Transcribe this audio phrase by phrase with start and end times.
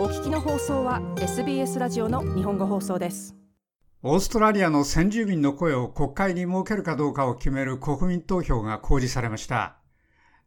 [0.00, 3.36] お聞きの放送は SBS ラジオの日本語放送です。
[4.02, 9.76] オーストラリアの先住民の声を国会に設けるかどうかを決める国民投票が公示されました。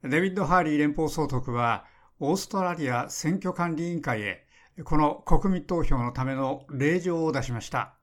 [0.02, 1.86] デビッド・ハーリー連邦総督は
[2.20, 4.48] オーストラリア選挙管理委員会へ
[4.86, 7.94] この国民投票のための令状を出しました。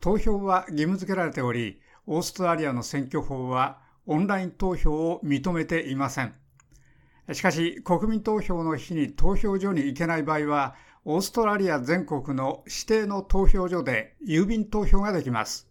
[0.00, 6.34] 投票は義務付けられておりオーストラリアの選挙法はオンライン投票を認めていません。
[7.32, 15.68] しかし、国民投票の日に投票所に行けない場合は、オーストラリア全国の指定の投票所で郵便投票ができます。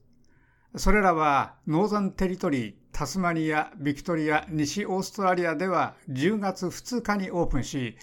[0.76, 7.98] それらは、ノーザンテリトリー、タスマニア、ビクトリア、西オーストラリアでは10月2日にオープンし、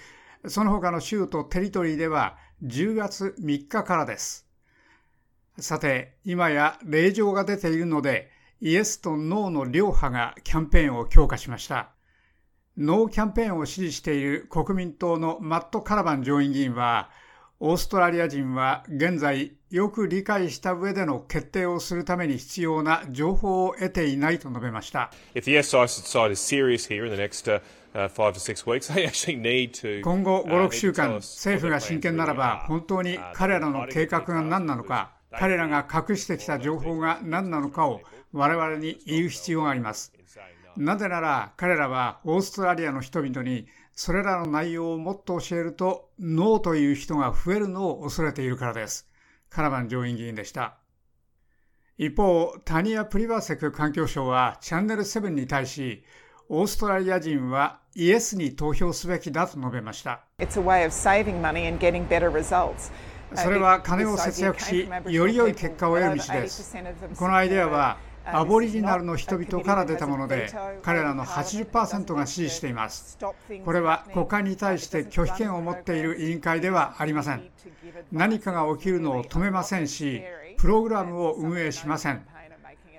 [0.47, 4.47] その他の州とテリトリーでは10月3日からです。
[5.59, 8.31] さて、今や令状が出ているので、
[8.61, 11.91] イエスとノーの両派がキャンペーンを強化しました。
[12.77, 17.09] ノーキャンペーンを支持している国民党のマット・カラバン上院議員は、
[17.61, 25.13] オーストラリア人は現在よく理解した上での決定をするために必要な情報を得ていないと述べました。
[30.03, 38.01] 今後5、6週間、政府が真剣ならば、本当に彼らの計画が何なのか、彼らが隠してきた情報が何なのかを
[38.33, 40.13] 我々に言う必要があります。
[40.77, 49.09] なぜなら彼らはオーストラリアの人々にそれらの内容をもっと教えるとノーという人が増えるのを恐れているからです。
[49.51, 50.79] カラバン上院議員でした。
[51.97, 56.03] 一方、タニア・プリバーセク環境省はチャンネル7に対し、
[56.49, 60.25] オーストラリア人はイエスに投票すべきだと述べました。
[63.37, 66.77] それは金を節約し、より良い結果を得る道です。
[67.17, 70.51] このアイデアはアボリジナルの人々から出たもので
[70.83, 73.19] 彼らの80%が支持しています。
[73.65, 77.51] これは国会に対して拒否権を持っている委員会ではありません。
[78.13, 80.23] 何かが起きるのを止めませんし
[80.57, 82.27] プログラムを運営しません。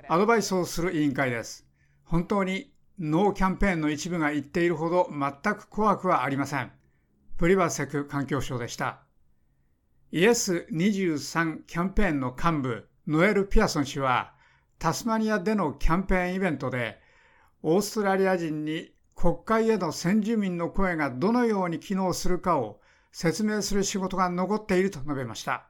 [0.08, 1.66] アドバイスをする委員会です。
[2.04, 6.72] 本当にノーキャンペーンの一部が言っているほど全く怖くはありません。
[7.38, 9.00] プリバセク環境省でした。
[10.12, 14.35] イエス23キャンペーンの幹部ノエル・ピアソン氏は
[14.80, 17.00] タスマニアでのキャンペーンイベントで、
[17.64, 22.80] オーストラリア人に国会への先住民の声がどのように機能するかを
[23.12, 25.68] 説明する仕事が残っていると述べました。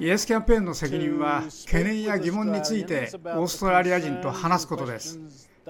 [0.00, 5.20] イエスキャンペーンの責任は懸念や疑問についてオーストラリア人と話すことです。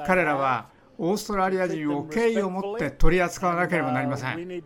[0.06, 4.62] 彼らはオーストラリア人を敬意を持って取り扱わなければなりません。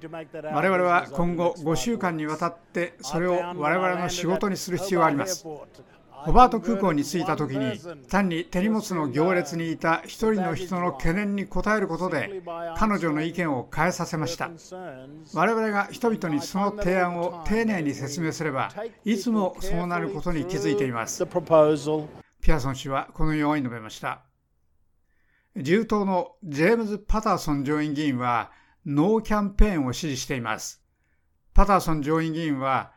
[0.53, 5.47] 我々は今後5週間にわたってそれを我々の仕事にする必要があります。
[6.25, 7.79] ホバート空港に着いた時に
[8.09, 12.43] 単に手荷物の行列にいた一人の人の懸念に応えることで
[12.77, 14.51] 彼女の意見を変えさせました
[15.33, 18.73] 我々が人々にその提案を丁寧に説明すれば
[19.05, 21.25] いつもそうなることに気づいています
[22.41, 24.28] ピアソン氏はこのように述べました
[25.59, 28.53] 自由党のジェームズ・パターソン上院議員は
[28.87, 30.85] ノーキャンペーンを支持しています。
[31.53, 32.93] パターソン上院議員は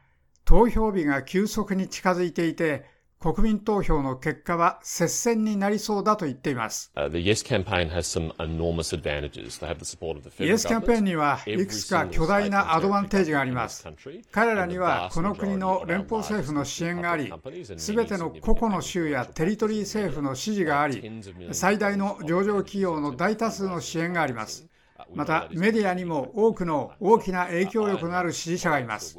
[0.46, 2.86] 投票日が急速に近づいていて
[3.22, 6.92] 国民投票の結果は接戦になりそうだと言っています。
[6.96, 7.00] イ
[7.30, 7.64] エスキャン
[10.82, 13.88] ペーンにはいくつか巨大なアドバンテージがあります。
[14.32, 17.32] 彼らにはこの国の連邦政府の支援があり、
[17.78, 21.22] すべての個々の州やテリトリー政府の支持があり、
[21.52, 24.66] 最大の上場企業の大多数の支援があります。
[25.14, 29.18] またメディアにも多くの大きな影響力のある支持者がいます。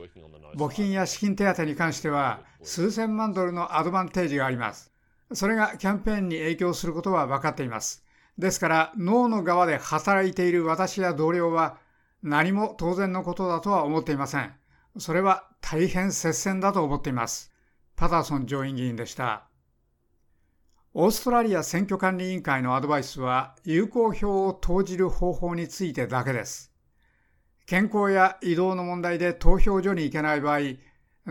[0.56, 4.92] 募金や資金手当に関しては数千万ドルのアドバンテージがあります。
[5.32, 8.04] それがキャンペーンに影響することは分かっています。
[8.38, 11.78] ですから脳の側で働いている私や同僚は
[12.22, 14.54] 何も当然のことだとは思っていません。
[14.98, 17.52] それは大変接戦だと思っています。
[17.96, 19.51] パターソン上院議員でした。
[20.94, 26.70] オーストラリア選挙管理委員会のアドバイスは有効票を投じる方法についてだけです。
[27.64, 30.58] 健康や移動の問題で投票所に行けない場合、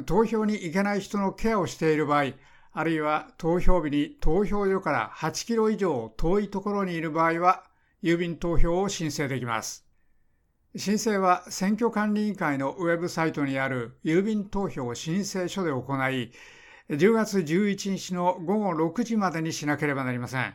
[0.08, 2.32] 投票に行けない人のケアをしている場合、
[2.74, 7.64] あるいは投票日に投票所から8キロ以上遠いところにいる場合は、
[8.02, 9.86] 郵便投票を申請できます。
[10.76, 16.32] 申請は選挙管理委員会のウェブサイトにある郵便投票申請書で行い、
[16.92, 20.54] 10月11日の午後6時までにしなければなりません。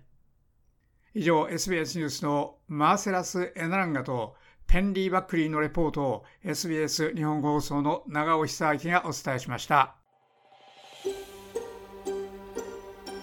[1.18, 4.36] 以上、SBS ニュースのマーセラス・エナランガと
[4.68, 9.96] ペンリー・バックリーのレポートを SBS 日本放送の長尾久明がお伝えしました。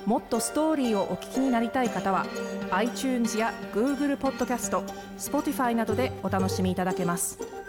[0.07, 2.27] もっとストーリーをお聞きになりたい方は
[2.73, 4.83] iTunes や Google ポッドキャスト
[5.17, 7.64] Spotify などでお楽しみいただけます。